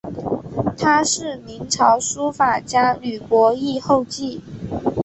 [0.79, 4.41] 她是明朝书法家吕伯懿后裔。